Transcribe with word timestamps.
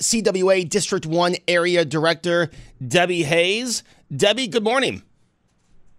CWA 0.00 0.68
District 0.68 1.06
1 1.06 1.36
Area 1.46 1.84
Director 1.84 2.50
Debbie 2.86 3.22
Hayes. 3.22 3.82
Debbie, 4.14 4.48
good 4.48 4.64
morning. 4.64 5.02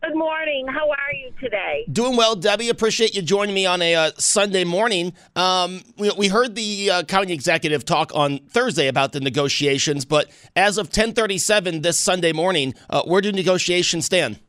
Good 0.03 0.15
morning. 0.15 0.65
How 0.67 0.89
are 0.89 1.13
you 1.13 1.31
today? 1.39 1.85
Doing 1.91 2.17
well, 2.17 2.35
Debbie. 2.35 2.69
Appreciate 2.69 3.13
you 3.13 3.21
joining 3.21 3.53
me 3.53 3.67
on 3.67 3.83
a 3.83 3.93
uh, 3.93 4.11
Sunday 4.17 4.63
morning. 4.63 5.13
Um, 5.35 5.83
we, 5.95 6.09
we, 6.17 6.27
heard 6.27 6.55
the 6.55 6.89
uh, 6.89 7.03
county 7.03 7.33
executive 7.33 7.85
talk 7.85 8.11
on 8.15 8.39
Thursday 8.49 8.87
about 8.87 9.11
the 9.11 9.19
negotiations, 9.19 10.03
but 10.03 10.31
as 10.55 10.79
of 10.79 10.89
10:37 10.89 11.83
this 11.83 11.99
Sunday 11.99 12.33
morning, 12.33 12.73
uh, 12.89 13.03
where 13.03 13.21
do 13.21 13.31
negotiations 13.31 14.05
stand? 14.05 14.39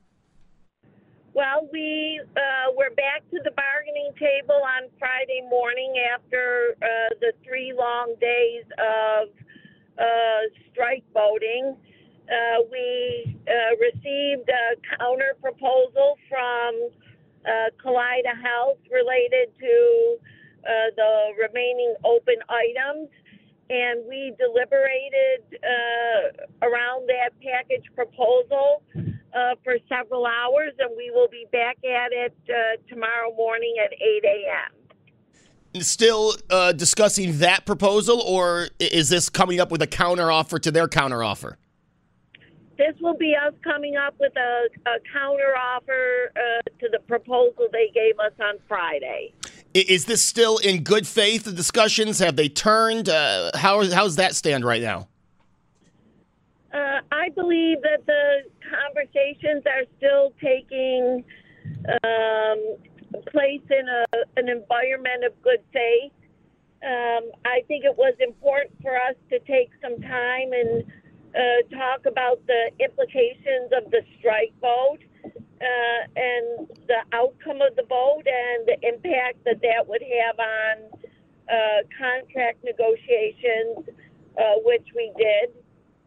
Well, 1.35 1.69
we 1.71 2.23
uh, 2.35 2.73
we're 2.75 2.95
back 2.95 3.23
to 3.31 3.39
the 3.45 3.51
bargaining 3.51 4.13
table 4.19 4.61
on 4.65 4.89
Friday 4.99 5.43
morning 5.51 5.95
after 6.15 6.77
uh, 6.81 6.87
the 7.21 7.33
three 7.45 7.75
long 7.79 8.15
days 8.21 8.65
of 8.79 9.29
strike 10.73 11.05
voting. 11.13 11.77
Uh, 12.29 12.63
we 12.71 13.37
uh, 13.47 13.77
received 13.77 14.49
a 14.49 14.97
counter 14.97 15.35
proposal 15.41 16.17
from 16.29 16.89
uh, 17.45 17.69
Kaleida 17.83 18.35
Health 18.41 18.79
related 18.91 19.51
to 19.59 20.17
the 20.97 21.33
remaining 21.41 21.95
open 22.05 22.37
items, 22.49 23.11
and 23.69 24.07
we 24.09 24.33
deliberated 24.39 25.43
around 26.63 27.09
that 27.09 27.31
package 27.43 27.85
proposal 27.97 28.83
uh, 29.35 29.55
for 29.65 29.77
several 29.89 30.27
hours, 30.27 30.73
and 30.79 30.91
we 30.97 31.11
will 31.11 31.29
be 31.29 31.47
back 31.53 31.79
at 31.85 32.13
it 32.13 32.35
uh, 32.49 32.77
tomorrow 32.89 33.35
morning 33.35 33.75
at 33.83 33.93
8 33.93 34.25
a.m. 34.25 34.82
Still 35.81 36.35
uh, 36.51 36.73
discussing 36.73 37.39
that 37.39 37.65
proposal, 37.65 38.21
or 38.21 38.69
is 38.79 39.09
this 39.09 39.29
coming 39.29 39.59
up 39.59 39.71
with 39.71 39.81
a 39.81 39.87
counteroffer 39.87 40.61
to 40.61 40.71
their 40.71 40.87
counteroffer? 40.87 41.57
This 42.77 42.95
will 43.01 43.17
be 43.17 43.35
us 43.35 43.55
coming 43.63 43.97
up 43.97 44.15
with 44.21 44.33
a, 44.37 44.69
a 44.87 44.99
counteroffer 45.17 46.27
uh, 46.37 46.63
to 46.81 46.89
the 46.91 46.99
proposal 47.07 47.69
they 47.73 47.91
gave 47.95 48.19
us 48.19 48.33
on 48.41 48.57
Friday. 48.69 49.33
Is 49.73 50.05
this 50.05 50.23
still 50.23 50.59
in 50.59 50.83
good 50.83 51.07
faith? 51.07 51.45
The 51.45 51.53
discussions 51.53 52.19
have 52.19 52.37
they 52.37 52.49
turned? 52.49 53.09
Uh, 53.09 53.51
how 53.55 53.89
how's 53.91 54.17
that 54.17 54.35
stand 54.35 54.65
right 54.65 54.83
now? 54.83 55.09
Uh, 56.75 57.01
I 57.11 57.29
believe 57.35 57.81
that 57.83 58.05
the 58.07 58.43
conversations 58.69 59.63
are 59.67 59.85
still 59.97 60.33
taking 60.41 61.25
um, 62.05 62.77
place 63.31 63.63
in 63.71 63.87
a, 63.89 64.05
an 64.37 64.49
environment 64.49 65.25
of 65.25 65.33
good 65.43 65.61
faith. 65.73 66.13
Um, 66.83 67.31
I 67.45 67.63
think 67.69 67.85
it 67.85 67.97
was 67.97 68.15
important 68.21 68.75
for 68.83 68.97
us 68.97 69.15
to 69.31 69.39
take 69.41 69.71
some 69.81 70.01
time 70.03 70.53
and 70.53 70.85
uh, 71.35 71.77
talk 71.77 72.07
about 72.07 72.45
the 72.47 72.71
implications 72.81 73.71
of 73.73 73.91
the 73.91 74.03
strike 74.19 74.53
vote 74.61 74.99
uh, 75.25 76.03
and 76.17 76.69
the 76.89 77.01
outcome 77.13 77.63
of 77.63 77.77
the 77.77 77.87
vote 77.89 78.27
and 78.27 78.67
the 78.67 78.77
impact 78.83 79.45
that 79.45 79.63
that 79.63 79.87
would 79.87 80.03
have 80.03 80.39
on 80.39 80.77
uh, 81.49 81.87
contract 81.97 82.65
negotiations, 82.65 83.87
uh, 84.39 84.59
which 84.65 84.89
we 84.97 85.13
did. 85.17 85.51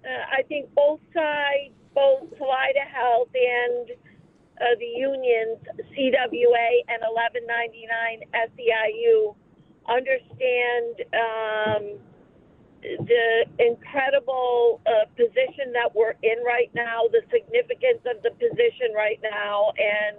Uh, 0.04 0.38
I 0.38 0.44
think 0.44 0.74
both 0.76 1.00
sides 1.14 1.74
both 1.96 2.30
Kaleida 2.38 2.86
Health 2.92 3.30
and 3.34 3.90
uh, 4.62 4.76
the 4.80 4.86
unions, 4.86 5.60
CWA 5.92 6.70
and 6.88 7.02
1199 7.04 8.22
SEIU, 8.34 9.36
understand 9.88 10.96
um, 11.14 12.00
the 12.82 13.46
incredible 13.60 14.82
uh, 14.86 15.06
position 15.16 15.74
that 15.74 15.94
we're 15.94 16.16
in 16.24 16.44
right 16.46 16.70
now, 16.74 17.04
the 17.12 17.22
significance 17.32 18.02
of 18.06 18.22
the 18.24 18.32
position 18.32 18.94
right 18.96 19.20
now, 19.24 19.72
and 19.78 20.18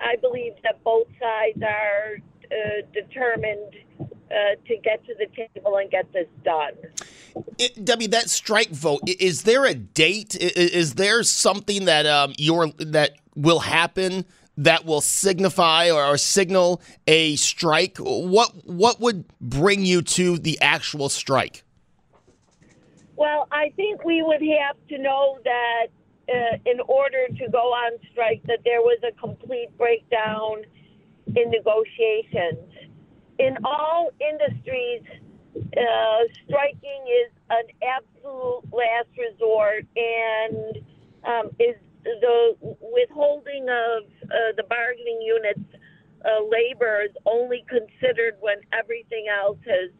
I 0.00 0.16
believe 0.16 0.52
that 0.62 0.82
both 0.84 1.06
sides 1.20 1.62
are 1.62 2.16
uh, 2.50 2.82
determined 2.92 3.74
uh, 4.00 4.56
to 4.66 4.76
get 4.82 5.04
to 5.06 5.14
the 5.14 5.26
table 5.34 5.76
and 5.76 5.90
get 5.90 6.12
this 6.12 6.26
done. 6.44 6.72
It, 7.58 7.84
Debbie, 7.84 8.08
that 8.08 8.28
strike 8.28 8.70
vote 8.70 9.00
is 9.06 9.42
there 9.42 9.64
a 9.64 9.74
date? 9.74 10.34
Is, 10.34 10.52
is 10.52 10.94
there 10.94 11.22
something 11.22 11.84
that 11.84 12.06
um, 12.06 12.34
your 12.36 12.68
that 12.78 13.18
will 13.36 13.60
happen 13.60 14.24
that 14.56 14.84
will 14.84 15.00
signify 15.00 15.90
or, 15.90 16.04
or, 16.04 16.16
signal 16.16 16.80
a 17.06 17.36
strike? 17.36 17.98
What 17.98 18.66
what 18.66 19.00
would 19.00 19.24
bring 19.40 19.84
you 19.84 20.02
to 20.02 20.38
the 20.38 20.58
actual 20.60 21.08
strike? 21.08 21.62
Well, 23.16 23.48
I 23.52 23.70
think 23.76 24.04
we 24.04 24.22
would 24.22 24.42
have 24.42 24.76
to 24.88 24.98
know 24.98 25.38
that 25.44 25.86
uh, 26.28 26.56
in 26.66 26.80
order 26.80 27.28
to 27.38 27.50
go 27.50 27.58
on 27.58 27.92
strike, 28.10 28.42
that 28.44 28.60
there 28.64 28.80
was 28.80 28.98
a 29.06 29.12
complete 29.12 29.68
breakdown 29.78 30.64
in 31.34 31.50
negotiations 31.50 32.58
in 33.38 33.56
all 33.64 34.10
industries, 34.20 35.02
uh, 35.56 36.18
striking 36.46 37.02
is 37.24 37.32
an 37.50 37.64
absolute 37.82 38.62
last 38.72 39.08
resort 39.18 39.86
and 39.96 40.78
um, 41.24 41.50
is 41.58 41.76
the 42.20 42.56
withholding 42.80 43.68
of 43.68 44.04
uh, 44.24 44.52
the 44.56 44.62
bargaining 44.68 45.20
units 45.22 45.68
uh, 46.24 46.42
labor 46.44 47.02
is 47.02 47.14
only 47.26 47.64
considered 47.68 48.34
when 48.40 48.56
everything 48.72 49.26
else 49.28 49.58
has 49.66 49.90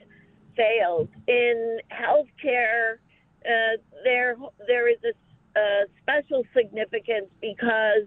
failed. 0.56 1.08
In 1.28 1.80
healthcare, 1.92 2.96
uh, 3.44 3.76
there 4.04 4.36
there 4.66 4.88
is 4.88 4.98
a, 5.04 5.58
a 5.58 5.84
special 6.02 6.44
significance 6.54 7.28
because 7.40 8.06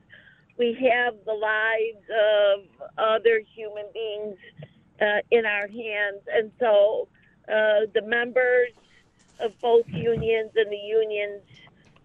we 0.57 0.73
have 0.91 1.15
the 1.25 1.33
lives 1.33 2.05
of 2.09 2.89
other 2.97 3.41
human 3.55 3.85
beings 3.93 4.37
uh, 5.01 5.21
in 5.31 5.45
our 5.45 5.67
hands. 5.67 6.21
And 6.33 6.51
so 6.59 7.07
uh, 7.47 7.87
the 7.93 8.01
members 8.03 8.71
of 9.39 9.57
both 9.61 9.85
unions 9.87 10.51
and 10.55 10.69
the 10.69 10.75
unions 10.75 11.41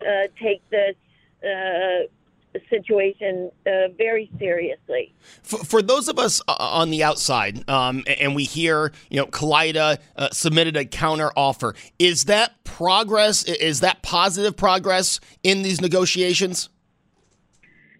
uh, 0.00 0.28
take 0.40 0.62
this 0.70 0.94
uh, 1.44 2.58
situation 2.70 3.50
uh, 3.66 3.88
very 3.98 4.30
seriously. 4.38 5.14
For, 5.42 5.58
for, 5.58 5.82
those 5.82 6.08
of 6.08 6.18
us 6.18 6.40
uh, 6.46 6.54
on 6.58 6.90
the 6.90 7.02
outside, 7.02 7.68
um, 7.68 8.04
and 8.06 8.34
we 8.34 8.44
hear, 8.44 8.92
you 9.10 9.18
know, 9.18 9.26
Kaleida 9.26 9.98
uh, 10.16 10.28
submitted 10.30 10.76
a 10.76 10.84
counter 10.84 11.30
offer. 11.36 11.74
Is 11.98 12.26
that 12.26 12.62
progress? 12.64 13.42
Is 13.44 13.80
that 13.80 14.02
positive 14.02 14.56
progress 14.56 15.18
in 15.42 15.62
these 15.62 15.80
negotiations? 15.80 16.68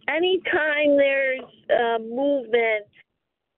Anytime 0.06 0.96
there's 0.96 1.40
movement 2.00 2.86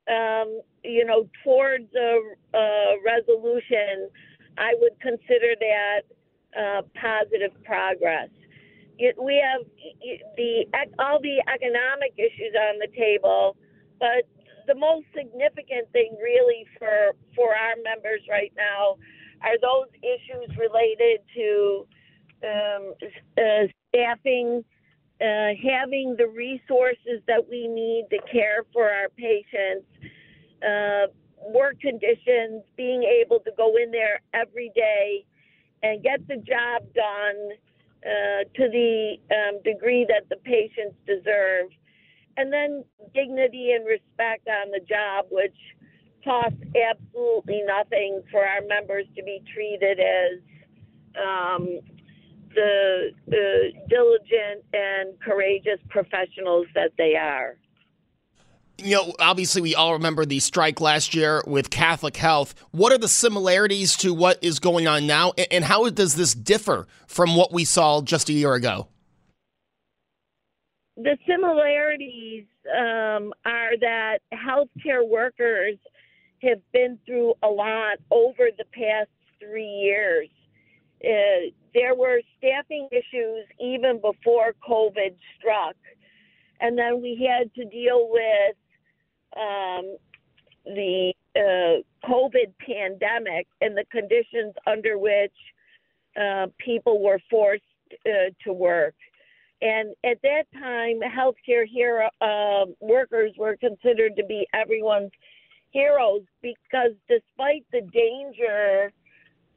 um, 0.08 0.60
you 0.84 1.04
know, 1.04 1.28
towards 1.42 1.92
a, 1.94 2.20
a, 2.56 2.96
resolution, 3.04 4.08
I 4.56 4.74
would 4.78 4.98
consider 5.00 5.54
that 5.60 6.02
uh, 6.56 6.82
positive 7.00 7.52
progress. 7.64 8.28
It, 8.98 9.16
we 9.20 9.42
have 9.44 9.66
the 10.36 10.64
all 10.98 11.20
the 11.20 11.42
economic 11.52 12.14
issues 12.16 12.54
on 12.56 12.78
the 12.78 12.88
table, 12.96 13.56
but 14.00 14.24
the 14.66 14.74
most 14.74 15.06
significant 15.14 15.90
thing, 15.92 16.16
really, 16.22 16.66
for 16.78 17.12
for 17.34 17.54
our 17.54 17.76
members 17.82 18.20
right 18.28 18.52
now, 18.56 18.96
are 19.42 19.58
those 19.60 19.88
issues 20.02 20.56
related 20.56 21.20
to 21.34 21.86
um, 22.44 22.94
uh, 23.38 23.66
staffing, 23.88 24.64
uh, 25.20 25.52
having 25.60 26.16
the 26.18 26.26
resources 26.26 27.22
that 27.26 27.42
we 27.48 27.68
need 27.68 28.06
to 28.10 28.18
care 28.30 28.64
for 28.72 28.90
our 28.90 29.08
patients, 29.10 29.86
uh, 30.62 31.06
work 31.52 31.80
conditions, 31.80 32.62
being 32.76 33.02
able 33.02 33.40
to 33.40 33.50
go 33.56 33.76
in 33.76 33.90
there 33.90 34.20
every 34.34 34.70
day 34.74 35.24
and 35.82 36.02
get 36.02 36.26
the 36.28 36.36
job 36.36 36.82
done 36.94 37.50
uh, 38.06 38.44
to 38.54 38.68
the 38.70 39.16
um, 39.34 39.60
degree 39.64 40.06
that 40.08 40.28
the 40.28 40.36
patients 40.36 40.96
deserve. 41.06 41.70
And 42.36 42.52
then 42.52 42.84
dignity 43.14 43.72
and 43.72 43.86
respect 43.86 44.46
on 44.46 44.70
the 44.70 44.80
job, 44.80 45.26
which 45.30 45.56
costs 46.22 46.58
absolutely 46.76 47.62
nothing 47.66 48.22
for 48.30 48.44
our 48.44 48.60
members 48.68 49.06
to 49.16 49.22
be 49.22 49.42
treated 49.52 49.98
as 49.98 50.38
um, 51.16 51.80
the, 52.54 53.10
the 53.26 53.72
diligent 53.88 54.64
and 54.72 55.18
courageous 55.20 55.80
professionals 55.88 56.66
that 56.74 56.92
they 56.98 57.16
are. 57.16 57.56
You 58.78 58.96
know, 58.96 59.14
obviously, 59.18 59.62
we 59.62 59.74
all 59.74 59.94
remember 59.94 60.26
the 60.26 60.38
strike 60.38 60.80
last 60.80 61.14
year 61.14 61.42
with 61.46 61.70
Catholic 61.70 62.16
Health. 62.16 62.54
What 62.72 62.92
are 62.92 62.98
the 62.98 63.08
similarities 63.08 63.96
to 63.96 64.12
what 64.12 64.38
is 64.42 64.58
going 64.58 64.86
on 64.86 65.06
now, 65.06 65.32
and 65.50 65.64
how 65.64 65.88
does 65.88 66.14
this 66.14 66.34
differ 66.34 66.86
from 67.06 67.36
what 67.36 67.52
we 67.52 67.64
saw 67.64 68.02
just 68.02 68.28
a 68.28 68.34
year 68.34 68.52
ago? 68.52 68.88
The 70.96 71.16
similarities 71.26 72.44
um, 72.70 73.32
are 73.44 73.76
that 73.80 74.18
healthcare 74.32 75.08
workers 75.08 75.76
have 76.42 76.60
been 76.72 76.98
through 77.06 77.34
a 77.42 77.48
lot 77.48 77.98
over 78.10 78.48
the 78.56 78.64
past 78.72 79.10
three 79.40 79.64
years. 79.64 80.28
Uh, 81.04 81.50
there 81.74 81.94
were 81.94 82.20
staffing 82.38 82.88
issues 82.92 83.46
even 83.60 84.00
before 84.00 84.54
COVID 84.66 85.14
struck. 85.38 85.76
And 86.60 86.78
then 86.78 87.02
we 87.02 87.28
had 87.28 87.54
to 87.54 87.64
deal 87.66 88.08
with 88.10 88.56
um, 89.36 89.96
the 90.64 91.12
uh, 91.36 92.08
COVID 92.08 92.52
pandemic 92.58 93.46
and 93.60 93.76
the 93.76 93.84
conditions 93.90 94.54
under 94.66 94.98
which 94.98 95.32
uh, 96.20 96.46
people 96.58 97.02
were 97.02 97.20
forced 97.30 97.62
uh, 98.06 98.30
to 98.44 98.52
work. 98.52 98.94
And 99.62 99.94
at 100.04 100.18
that 100.22 100.44
time, 100.52 101.00
healthcare 101.00 101.66
hero, 101.66 102.08
uh, 102.20 102.66
workers 102.80 103.32
were 103.38 103.56
considered 103.56 104.16
to 104.16 104.24
be 104.24 104.46
everyone's 104.52 105.12
heroes 105.70 106.22
because 106.42 106.92
despite 107.08 107.64
the 107.72 107.80
danger 107.92 108.92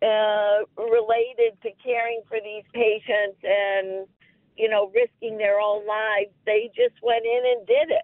uh, 0.01 0.63
related 0.77 1.61
to 1.63 1.69
caring 1.83 2.21
for 2.27 2.37
these 2.41 2.63
patients 2.73 3.39
and, 3.43 4.07
you 4.55 4.69
know, 4.69 4.91
risking 4.95 5.37
their 5.37 5.59
own 5.59 5.85
lives, 5.85 6.31
they 6.45 6.69
just 6.75 6.95
went 7.03 7.25
in 7.25 7.41
and 7.57 7.67
did 7.67 7.89
it. 7.91 8.03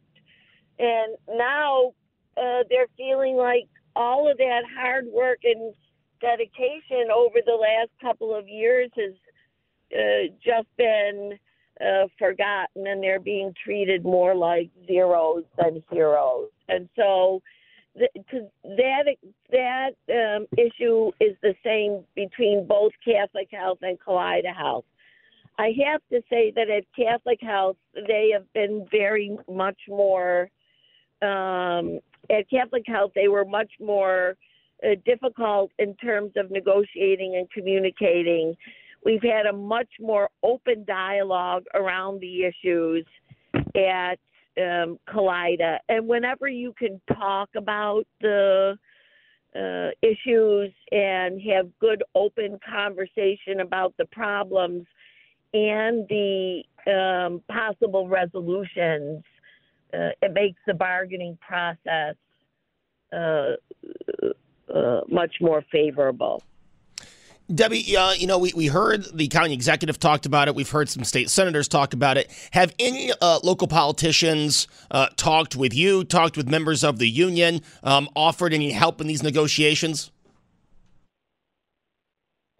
And 0.79 1.15
now 1.29 1.93
uh, 2.37 2.63
they're 2.69 2.87
feeling 2.97 3.35
like 3.35 3.67
all 3.95 4.29
of 4.29 4.37
that 4.37 4.63
hard 4.77 5.05
work 5.07 5.39
and 5.43 5.73
dedication 6.21 7.09
over 7.13 7.39
the 7.45 7.53
last 7.53 7.91
couple 8.01 8.35
of 8.35 8.47
years 8.47 8.89
has 8.95 9.13
uh, 9.93 10.33
just 10.43 10.67
been 10.77 11.37
uh, 11.81 12.07
forgotten, 12.17 12.87
and 12.87 13.03
they're 13.03 13.19
being 13.19 13.53
treated 13.63 14.03
more 14.03 14.35
like 14.35 14.69
zeros 14.87 15.43
than 15.57 15.83
heroes. 15.91 16.49
And 16.67 16.89
so, 16.95 17.41
that 18.63 19.15
that 19.51 19.91
um, 20.09 20.47
issue 20.57 21.11
is 21.21 21.35
the 21.41 21.53
same 21.63 22.03
between 22.15 22.65
both 22.67 22.91
Catholic 23.03 23.49
Health 23.51 23.79
and 23.81 23.97
Kaleida 23.99 24.55
Health. 24.55 24.85
I 25.57 25.71
have 25.85 26.01
to 26.11 26.21
say 26.29 26.51
that 26.55 26.69
at 26.69 26.83
Catholic 26.95 27.39
Health, 27.41 27.77
they 27.93 28.31
have 28.33 28.51
been 28.53 28.85
very 28.91 29.37
much 29.49 29.79
more 29.87 30.49
um, 31.25 31.99
at 32.29 32.49
Catholic 32.49 32.83
Health, 32.87 33.11
they 33.15 33.27
were 33.27 33.45
much 33.45 33.71
more 33.79 34.35
uh, 34.83 34.95
difficult 35.05 35.71
in 35.79 35.95
terms 35.95 36.31
of 36.35 36.51
negotiating 36.51 37.35
and 37.37 37.49
communicating. 37.51 38.55
We've 39.03 39.21
had 39.21 39.45
a 39.45 39.53
much 39.53 39.89
more 39.99 40.29
open 40.43 40.83
dialogue 40.85 41.63
around 41.73 42.19
the 42.21 42.43
issues 42.43 43.05
at 43.75 44.17
um, 44.57 44.97
Kaleida. 45.07 45.77
And 45.89 46.07
whenever 46.07 46.47
you 46.47 46.73
can 46.77 46.99
talk 47.13 47.49
about 47.55 48.05
the 48.21 48.77
uh, 49.55 49.89
issues 50.01 50.71
and 50.91 51.41
have 51.53 51.67
good 51.79 52.03
open 52.13 52.59
conversation 52.67 53.61
about 53.61 53.93
the 53.97 54.05
problems 54.05 54.85
and 55.53 56.07
the 56.09 56.63
um, 56.87 57.41
possible 57.49 58.07
resolutions, 58.09 59.23
uh, 59.95 60.09
it 60.21 60.33
makes 60.33 60.59
the 60.67 60.73
bargaining 60.73 61.37
process 61.41 62.15
uh, 63.13 63.53
uh, 64.73 65.01
much 65.07 65.35
more 65.39 65.63
favorable. 65.71 66.43
Debbie, 67.53 67.95
uh, 67.95 68.13
you 68.13 68.25
know, 68.25 68.39
we, 68.39 68.51
we 68.55 68.65
heard 68.65 69.05
the 69.15 69.27
county 69.27 69.53
executive 69.53 69.99
talked 69.99 70.25
about 70.25 70.47
it. 70.47 70.55
We've 70.55 70.69
heard 70.69 70.89
some 70.89 71.03
state 71.03 71.29
senators 71.29 71.67
talk 71.67 71.93
about 71.93 72.17
it. 72.17 72.31
Have 72.51 72.73
any 72.79 73.11
uh, 73.21 73.39
local 73.43 73.67
politicians 73.67 74.67
uh, 74.89 75.07
talked 75.15 75.55
with 75.55 75.71
you, 75.71 76.03
talked 76.03 76.37
with 76.37 76.49
members 76.49 76.83
of 76.83 76.97
the 76.97 77.07
union, 77.07 77.61
um, 77.83 78.09
offered 78.15 78.51
any 78.51 78.71
help 78.71 78.99
in 78.99 79.05
these 79.05 79.21
negotiations? 79.21 80.11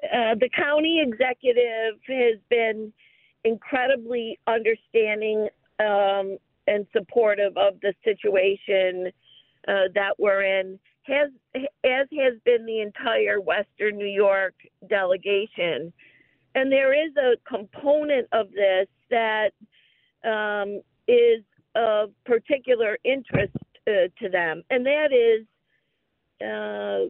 Uh, 0.04 0.36
the 0.40 0.50
county 0.56 1.02
executive 1.02 2.00
has 2.08 2.40
been 2.52 2.94
incredibly 3.44 4.38
understanding 4.46 5.50
um, 5.80 6.38
and 6.68 6.86
supportive 6.94 7.58
of 7.58 7.80
the 7.82 7.94
situation 8.04 9.12
uh, 9.68 9.88
that 9.94 10.14
we're 10.18 10.44
in, 10.44 10.80
has 11.04 11.30
as 11.56 12.08
has 12.12 12.34
been 12.46 12.66
the 12.66 12.82
entire 12.82 13.40
Western 13.40 13.98
New 13.98 14.08
York 14.08 14.56
delegation. 14.90 15.94
And 16.56 16.72
there 16.72 16.94
is 16.94 17.12
a 17.18 17.36
component 17.48 18.28
of 18.32 18.50
this 18.52 18.88
that 19.10 19.52
um, 20.24 20.82
is 21.08 21.44
of 21.76 22.12
particular 22.26 22.98
interest 23.04 23.58
uh, 23.88 24.08
to 24.20 24.30
them, 24.30 24.64
and 24.70 24.86
that 24.86 25.12
is 25.12 25.46
uh, 26.42 27.10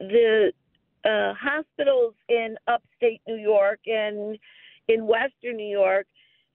the 0.00 0.52
uh, 1.04 1.34
hospitals 1.34 2.14
in 2.28 2.56
upstate 2.66 3.20
New 3.26 3.36
York 3.36 3.80
and 3.86 4.38
in 4.88 5.06
Western 5.06 5.56
New 5.56 5.68
York 5.68 6.06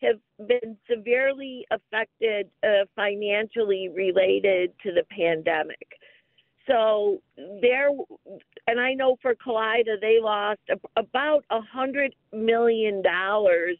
have 0.01 0.47
been 0.47 0.77
severely 0.89 1.65
affected 1.71 2.49
uh, 2.63 2.85
financially 2.95 3.89
related 3.93 4.71
to 4.83 4.91
the 4.91 5.03
pandemic. 5.15 5.87
So 6.67 7.21
there, 7.61 7.89
and 8.67 8.79
I 8.79 8.93
know 8.93 9.17
for 9.21 9.35
Kaleida, 9.35 9.99
they 9.99 10.19
lost 10.21 10.61
about 10.95 11.43
a 11.49 11.59
hundred 11.61 12.15
million 12.31 13.01
dollars 13.01 13.77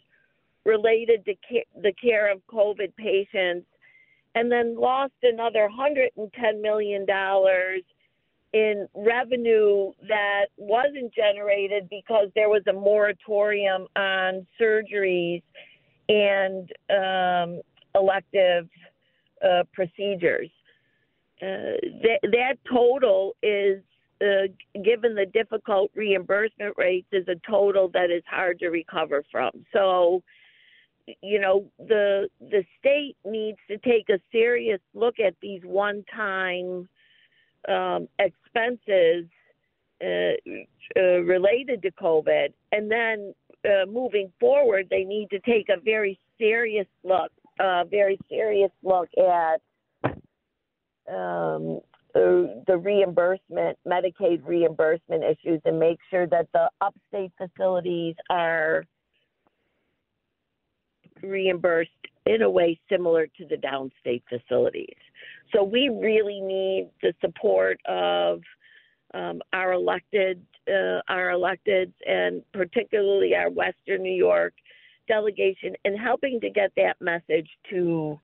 related 0.66 1.26
to 1.26 1.34
the 1.82 1.94
care 1.94 2.32
of 2.32 2.42
COVID 2.52 2.96
patients, 2.96 3.68
and 4.36 4.52
then 4.52 4.76
lost 4.80 5.14
another 5.24 5.70
hundred 5.70 6.10
and 6.18 6.32
ten 6.34 6.62
million 6.62 7.06
dollars 7.06 7.82
in 8.54 8.88
revenue 8.96 9.92
that 10.08 10.48
wasn't 10.58 11.14
generated 11.14 11.88
because 11.90 12.28
there 12.36 12.50
was 12.50 12.64
a 12.68 12.74
moratorium 12.74 13.88
on 13.96 14.46
surgeries 14.60 15.42
and 16.12 16.72
um, 16.90 17.62
elective 17.96 18.68
uh, 19.44 19.64
procedures. 19.74 20.50
Uh, 21.42 21.80
that, 22.04 22.20
that 22.22 22.56
total 22.70 23.36
is, 23.42 23.82
uh, 24.22 24.48
given 24.84 25.16
the 25.16 25.26
difficult 25.34 25.90
reimbursement 25.96 26.76
rates, 26.78 27.08
is 27.12 27.28
a 27.28 27.36
total 27.50 27.88
that 27.90 28.12
is 28.12 28.24
hard 28.30 28.60
to 28.60 28.68
recover 28.70 29.24
from. 29.32 29.52
So, 29.74 30.22
you 31.22 31.40
know, 31.40 31.66
the 31.80 32.30
the 32.40 32.64
state 32.80 33.18
needs 33.26 33.58
to 33.68 33.78
take 33.80 34.08
a 34.10 34.20
serious 34.32 34.80
look 34.94 35.16
at 35.20 35.34
these 35.42 35.62
one-time 35.64 36.88
um, 37.68 38.08
expenses 38.20 39.26
uh, 40.04 40.34
uh, 40.96 41.22
related 41.36 41.82
to 41.82 41.92
COVID, 41.92 42.54
and 42.72 42.90
then 42.90 43.34
uh, 43.66 43.86
moving 43.86 44.32
forward, 44.40 44.88
they 44.90 45.04
need 45.04 45.30
to 45.30 45.40
take 45.40 45.70
a 45.70 45.80
very 45.80 46.20
serious 46.38 46.88
look, 47.04 47.32
a 47.60 47.64
uh, 47.64 47.84
very 47.86 48.18
serious 48.30 48.72
look 48.84 49.10
at 49.18 49.62
um, 51.12 51.80
the, 52.14 52.64
the 52.68 52.78
reimbursement, 52.78 53.78
Medicaid 53.88 54.46
reimbursement 54.46 55.24
issues, 55.24 55.62
and 55.66 55.80
make 55.80 56.00
sure 56.10 56.28
that 56.28 56.48
the 56.54 56.70
upstate 56.82 57.32
facilities 57.38 58.16
are 58.30 58.86
reimbursed 61.22 61.90
in 62.26 62.42
a 62.42 62.50
way 62.50 62.80
similar 62.90 63.28
to 63.28 63.46
the 63.46 63.56
downstate 63.56 64.24
facilities. 64.30 64.96
So 65.54 65.64
we 65.64 65.90
really 65.90 66.40
need 66.42 66.90
the 67.02 67.14
support 67.22 67.80
of 67.86 68.42
um, 69.14 69.42
our 69.54 69.74
elected 69.74 70.42
uh, 70.72 71.02
our 71.10 71.30
electeds 71.30 71.94
and 72.08 72.42
particularly 72.54 73.36
our 73.36 73.50
Western 73.50 74.02
New 74.04 74.14
York 74.14 74.54
delegation 75.08 75.76
in 75.86 75.98
helping 75.98 76.40
to 76.40 76.50
get 76.50 76.72
that 76.78 76.96
message 77.02 77.50
to 77.70 78.20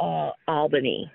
uh, 0.00 0.30
Albany. 0.46 1.10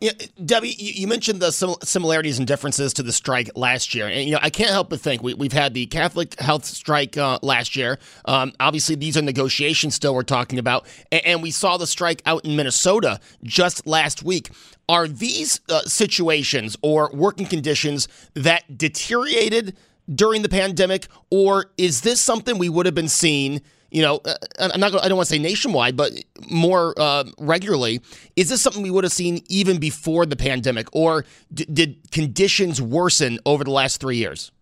Yeah, 0.00 0.12
Debbie, 0.42 0.74
you 0.78 1.06
mentioned 1.06 1.40
the 1.40 1.50
similarities 1.50 2.38
and 2.38 2.48
differences 2.48 2.94
to 2.94 3.02
the 3.02 3.12
strike 3.12 3.50
last 3.54 3.94
year, 3.94 4.08
and 4.08 4.24
you 4.24 4.32
know 4.32 4.38
I 4.40 4.48
can't 4.48 4.70
help 4.70 4.88
but 4.88 4.98
think 4.98 5.22
we, 5.22 5.34
have 5.34 5.52
had 5.52 5.74
the 5.74 5.84
Catholic 5.86 6.40
health 6.40 6.64
strike 6.64 7.18
uh, 7.18 7.38
last 7.42 7.76
year. 7.76 7.98
Um, 8.24 8.54
obviously, 8.58 8.94
these 8.94 9.18
are 9.18 9.22
negotiations 9.22 9.94
still 9.94 10.14
we're 10.14 10.22
talking 10.22 10.58
about, 10.58 10.86
and, 11.12 11.26
and, 11.26 11.42
we 11.42 11.50
saw 11.50 11.76
the 11.76 11.86
strike 11.86 12.22
out 12.24 12.46
in 12.46 12.56
Minnesota 12.56 13.20
just 13.42 13.86
last 13.86 14.22
week. 14.22 14.48
Are 14.88 15.06
these 15.06 15.60
uh, 15.68 15.82
situations 15.82 16.78
or 16.80 17.10
working 17.12 17.44
conditions 17.44 18.08
that 18.32 18.78
deteriorated 18.78 19.76
during 20.14 20.40
the 20.40 20.48
pandemic, 20.48 21.08
or 21.30 21.72
is 21.76 22.00
this 22.00 22.22
something 22.22 22.56
we 22.56 22.70
would 22.70 22.86
have 22.86 22.94
been 22.94 23.08
seeing? 23.08 23.60
You 23.90 24.02
know, 24.02 24.20
uh, 24.24 24.34
I'm 24.58 24.80
not. 24.80 24.94
I 25.02 25.08
don't 25.08 25.16
want 25.16 25.28
to 25.28 25.34
say 25.34 25.38
nationwide, 25.38 25.96
but 25.96 26.12
more 26.48 26.94
uh, 26.96 27.24
regularly. 27.38 28.00
Is 28.36 28.48
this 28.48 28.62
something 28.62 28.82
we 28.82 28.90
would 28.90 29.04
have 29.04 29.12
seen 29.12 29.42
even 29.48 29.78
before 29.78 30.26
the 30.26 30.36
pandemic, 30.36 30.88
or 30.94 31.24
d- 31.52 31.66
did 31.72 32.10
conditions 32.10 32.80
worsen 32.80 33.38
over 33.44 33.64
the 33.64 33.70
last 33.70 34.00
three 34.00 34.16
years? 34.16 34.52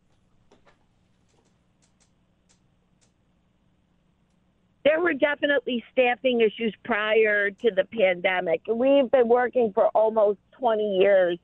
There 4.84 5.00
were 5.00 5.12
definitely 5.12 5.84
staffing 5.92 6.40
issues 6.40 6.74
prior 6.82 7.50
to 7.50 7.70
the 7.70 7.84
pandemic. 7.84 8.62
We've 8.66 9.10
been 9.10 9.28
working 9.28 9.72
for 9.74 9.88
almost 9.88 10.38
20 10.52 10.96
years 10.96 11.38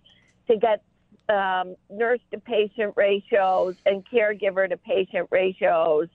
to 0.48 0.56
get 0.56 0.82
um, 1.28 1.76
nurse 1.90 2.20
to 2.30 2.40
patient 2.40 2.94
ratios 2.96 3.74
and 3.84 4.02
caregiver 4.10 4.68
to 4.68 4.78
patient 4.78 5.28
ratios 5.30 6.08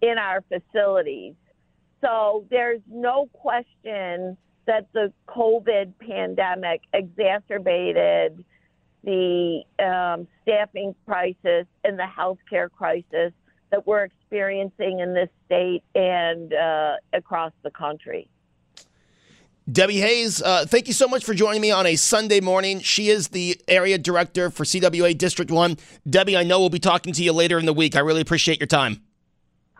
in 0.00 0.18
our 0.18 0.42
facilities. 0.42 1.34
So 2.00 2.44
there's 2.50 2.82
no 2.90 3.28
question 3.32 4.36
that 4.66 4.86
the 4.92 5.12
COVID 5.28 5.92
pandemic 5.98 6.82
exacerbated 6.92 8.44
the 9.04 9.62
um, 9.78 10.26
staffing 10.42 10.94
crisis 11.06 11.66
and 11.84 11.98
the 11.98 12.06
healthcare 12.06 12.70
crisis 12.70 13.32
that 13.70 13.86
we're 13.86 14.04
experiencing 14.04 15.00
in 15.00 15.14
this 15.14 15.28
state 15.46 15.82
and 15.94 16.52
uh, 16.52 16.96
across 17.12 17.52
the 17.62 17.70
country. 17.70 18.28
Debbie 19.70 19.98
Hayes, 19.98 20.40
uh, 20.42 20.64
thank 20.66 20.86
you 20.86 20.92
so 20.92 21.08
much 21.08 21.24
for 21.24 21.34
joining 21.34 21.60
me 21.60 21.72
on 21.72 21.86
a 21.86 21.96
Sunday 21.96 22.40
morning. 22.40 22.80
She 22.80 23.08
is 23.08 23.28
the 23.28 23.60
area 23.66 23.98
director 23.98 24.48
for 24.48 24.62
CWA 24.62 25.16
District 25.16 25.50
1. 25.50 25.76
Debbie, 26.08 26.36
I 26.36 26.44
know 26.44 26.60
we'll 26.60 26.68
be 26.68 26.78
talking 26.78 27.12
to 27.12 27.22
you 27.22 27.32
later 27.32 27.58
in 27.58 27.66
the 27.66 27.72
week. 27.72 27.96
I 27.96 28.00
really 28.00 28.20
appreciate 28.20 28.60
your 28.60 28.68
time. 28.68 29.05